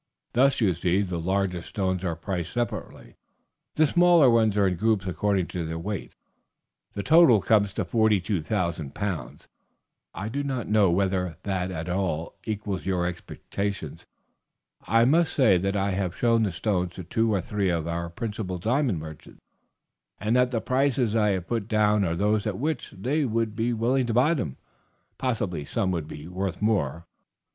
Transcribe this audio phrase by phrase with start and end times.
[0.33, 3.17] Thus, you see, the largest stones are priced separately;
[3.75, 6.11] the smaller ones are in groups according to their weight.
[6.93, 9.47] The total comes to 42,000 pounds.
[10.15, 14.07] I do not know whether that at all equals your expectations.
[14.87, 18.09] I may say that I have shown the stones to two or three of our
[18.09, 19.41] principal diamond merchants,
[20.19, 23.71] and that the prices I have put down are those at which they would be
[23.71, 24.57] willing to buy them;
[25.19, 27.05] possibly some would be worth more.